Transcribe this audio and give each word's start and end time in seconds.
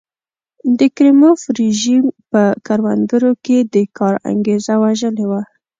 د 0.77 0.79
کریموف 0.95 1.39
رژیم 1.59 2.03
په 2.31 2.43
کروندګرو 2.67 3.31
کې 3.45 3.57
د 3.73 3.75
کار 3.97 4.15
انګېزه 4.31 4.73
وژلې 4.83 5.25
وه. 5.29 5.41